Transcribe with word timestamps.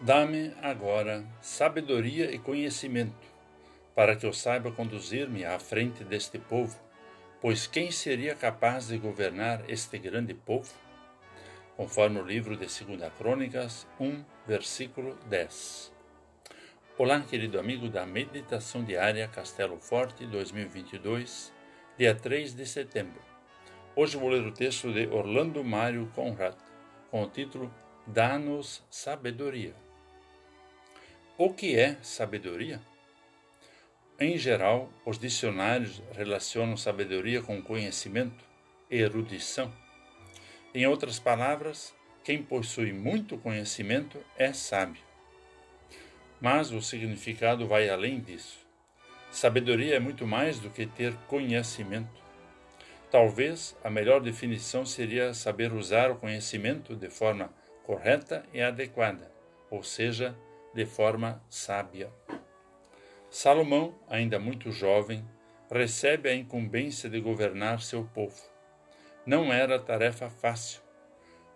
Dá-me 0.00 0.52
agora 0.60 1.24
sabedoria 1.40 2.30
e 2.30 2.38
conhecimento, 2.38 3.26
para 3.94 4.14
que 4.14 4.26
eu 4.26 4.32
saiba 4.32 4.70
conduzir-me 4.70 5.44
à 5.44 5.58
frente 5.58 6.04
deste 6.04 6.38
povo, 6.38 6.78
pois 7.40 7.66
quem 7.66 7.90
seria 7.90 8.34
capaz 8.34 8.88
de 8.88 8.98
governar 8.98 9.62
este 9.68 9.96
grande 9.98 10.34
povo? 10.34 10.70
Conforme 11.76 12.20
o 12.20 12.26
livro 12.26 12.54
de 12.56 12.66
2 12.66 13.12
Crônicas 13.16 13.86
1, 13.98 14.24
versículo 14.46 15.16
10. 15.26 15.92
Olá, 16.98 17.20
querido 17.20 17.58
amigo 17.58 17.88
da 17.88 18.04
Meditação 18.04 18.84
Diária 18.84 19.26
Castelo 19.28 19.78
Forte 19.78 20.26
2022, 20.26 21.52
dia 21.96 22.14
3 22.14 22.52
de 22.52 22.66
setembro. 22.66 23.22
Hoje 23.96 24.18
vou 24.18 24.28
ler 24.28 24.44
o 24.44 24.52
texto 24.52 24.92
de 24.92 25.06
Orlando 25.06 25.64
Mário 25.64 26.10
Conrad, 26.14 26.56
com 27.10 27.22
o 27.22 27.28
título 27.28 27.72
Dá-nos 28.06 28.84
sabedoria. 28.90 29.83
O 31.36 31.52
que 31.52 31.76
é 31.76 31.96
sabedoria? 32.00 32.80
Em 34.20 34.38
geral, 34.38 34.88
os 35.04 35.18
dicionários 35.18 36.00
relacionam 36.12 36.76
sabedoria 36.76 37.42
com 37.42 37.60
conhecimento 37.60 38.44
erudição. 38.88 39.72
Em 40.72 40.86
outras 40.86 41.18
palavras, 41.18 41.92
quem 42.22 42.40
possui 42.40 42.92
muito 42.92 43.36
conhecimento 43.36 44.24
é 44.38 44.52
sábio. 44.52 45.02
Mas 46.40 46.70
o 46.70 46.80
significado 46.80 47.66
vai 47.66 47.88
além 47.88 48.20
disso. 48.20 48.64
Sabedoria 49.32 49.96
é 49.96 49.98
muito 49.98 50.28
mais 50.28 50.60
do 50.60 50.70
que 50.70 50.86
ter 50.86 51.16
conhecimento. 51.26 52.22
Talvez 53.10 53.76
a 53.82 53.90
melhor 53.90 54.20
definição 54.20 54.86
seria 54.86 55.34
saber 55.34 55.72
usar 55.72 56.12
o 56.12 56.16
conhecimento 56.16 56.94
de 56.94 57.10
forma 57.10 57.52
correta 57.82 58.46
e 58.54 58.62
adequada, 58.62 59.32
ou 59.68 59.82
seja, 59.82 60.36
de 60.74 60.84
forma 60.84 61.42
sábia. 61.48 62.12
Salomão, 63.30 63.94
ainda 64.08 64.38
muito 64.38 64.70
jovem, 64.70 65.24
recebe 65.70 66.28
a 66.28 66.34
incumbência 66.34 67.08
de 67.08 67.20
governar 67.20 67.80
seu 67.80 68.04
povo. 68.04 68.40
Não 69.24 69.52
era 69.52 69.78
tarefa 69.78 70.28
fácil. 70.28 70.82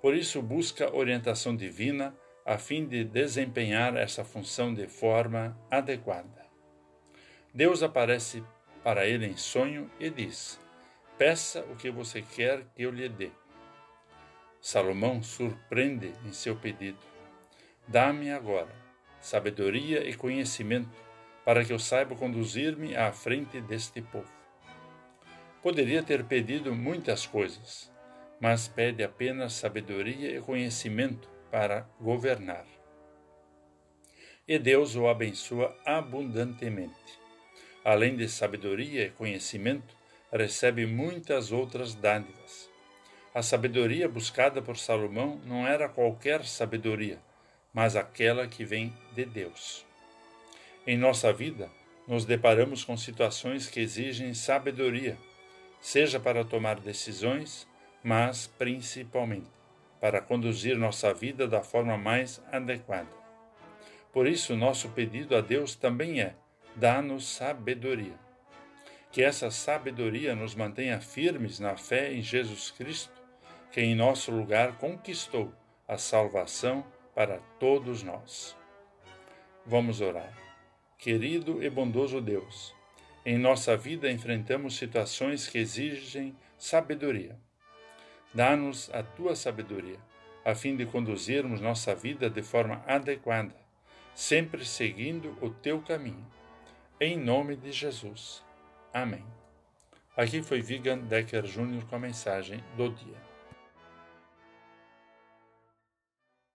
Por 0.00 0.14
isso 0.14 0.40
busca 0.40 0.94
orientação 0.94 1.54
divina 1.54 2.14
a 2.44 2.56
fim 2.56 2.86
de 2.86 3.04
desempenhar 3.04 3.96
essa 3.96 4.24
função 4.24 4.72
de 4.72 4.86
forma 4.86 5.58
adequada. 5.70 6.46
Deus 7.52 7.82
aparece 7.82 8.42
para 8.82 9.06
ele 9.06 9.26
em 9.26 9.36
sonho 9.36 9.90
e 10.00 10.08
diz: 10.08 10.58
Peça 11.18 11.60
o 11.70 11.76
que 11.76 11.90
você 11.90 12.22
quer 12.22 12.64
que 12.74 12.84
eu 12.84 12.90
lhe 12.90 13.08
dê. 13.08 13.30
Salomão 14.60 15.22
surpreende 15.22 16.12
em 16.24 16.32
seu 16.32 16.56
pedido: 16.56 16.98
Dá-me 17.86 18.30
agora 18.30 18.87
sabedoria 19.20 20.08
e 20.08 20.14
conhecimento, 20.14 20.96
para 21.44 21.64
que 21.64 21.72
eu 21.72 21.78
saiba 21.78 22.14
conduzir-me 22.14 22.96
à 22.96 23.12
frente 23.12 23.60
deste 23.60 24.02
povo. 24.02 24.30
Poderia 25.62 26.02
ter 26.02 26.24
pedido 26.24 26.74
muitas 26.74 27.26
coisas, 27.26 27.92
mas 28.40 28.68
pede 28.68 29.02
apenas 29.02 29.54
sabedoria 29.54 30.36
e 30.36 30.40
conhecimento 30.40 31.28
para 31.50 31.88
governar. 32.00 32.66
E 34.46 34.58
Deus 34.58 34.94
o 34.96 35.08
abençoa 35.08 35.76
abundantemente. 35.84 37.18
Além 37.84 38.16
de 38.16 38.28
sabedoria 38.28 39.06
e 39.06 39.10
conhecimento, 39.10 39.96
recebe 40.32 40.86
muitas 40.86 41.52
outras 41.52 41.94
dádivas. 41.94 42.70
A 43.34 43.42
sabedoria 43.42 44.08
buscada 44.08 44.60
por 44.60 44.76
Salomão 44.76 45.40
não 45.44 45.66
era 45.66 45.88
qualquer 45.88 46.44
sabedoria, 46.44 47.18
mas 47.72 47.96
aquela 47.96 48.46
que 48.46 48.64
vem 48.64 48.92
de 49.14 49.24
Deus. 49.24 49.84
Em 50.86 50.96
nossa 50.96 51.32
vida, 51.32 51.70
nos 52.06 52.24
deparamos 52.24 52.84
com 52.84 52.96
situações 52.96 53.68
que 53.68 53.80
exigem 53.80 54.32
sabedoria, 54.32 55.16
seja 55.80 56.18
para 56.18 56.44
tomar 56.44 56.80
decisões, 56.80 57.68
mas 58.02 58.46
principalmente 58.46 59.58
para 60.00 60.20
conduzir 60.20 60.76
nossa 60.76 61.12
vida 61.12 61.46
da 61.46 61.62
forma 61.62 61.96
mais 61.96 62.40
adequada. 62.50 63.08
Por 64.12 64.26
isso, 64.26 64.56
nosso 64.56 64.88
pedido 64.90 65.36
a 65.36 65.40
Deus 65.40 65.74
também 65.74 66.20
é: 66.20 66.34
dá-nos 66.74 67.28
sabedoria. 67.28 68.14
Que 69.10 69.22
essa 69.22 69.50
sabedoria 69.50 70.34
nos 70.34 70.54
mantenha 70.54 71.00
firmes 71.00 71.58
na 71.58 71.76
fé 71.76 72.12
em 72.12 72.22
Jesus 72.22 72.70
Cristo, 72.70 73.12
que 73.72 73.80
em 73.80 73.94
nosso 73.94 74.30
lugar 74.30 74.76
conquistou 74.78 75.52
a 75.86 75.96
salvação 75.98 76.84
para 77.18 77.40
todos 77.58 78.04
nós. 78.04 78.56
Vamos 79.66 80.00
orar. 80.00 80.32
Querido 80.96 81.60
e 81.60 81.68
bondoso 81.68 82.20
Deus, 82.20 82.72
em 83.26 83.36
nossa 83.36 83.76
vida 83.76 84.08
enfrentamos 84.08 84.76
situações 84.76 85.48
que 85.48 85.58
exigem 85.58 86.32
sabedoria. 86.56 87.36
Dá-nos 88.32 88.88
a 88.94 89.02
tua 89.02 89.34
sabedoria, 89.34 89.98
a 90.44 90.54
fim 90.54 90.76
de 90.76 90.86
conduzirmos 90.86 91.60
nossa 91.60 91.92
vida 91.92 92.30
de 92.30 92.40
forma 92.40 92.84
adequada, 92.86 93.56
sempre 94.14 94.64
seguindo 94.64 95.36
o 95.42 95.50
teu 95.50 95.82
caminho. 95.82 96.24
Em 97.00 97.18
nome 97.18 97.56
de 97.56 97.72
Jesus. 97.72 98.44
Amém. 98.94 99.24
Aqui 100.16 100.40
foi 100.40 100.62
Vigan 100.62 100.98
Decker 100.98 101.42
Jr. 101.42 101.84
com 101.90 101.96
a 101.96 101.98
mensagem 101.98 102.62
do 102.76 102.88
dia. 102.90 103.27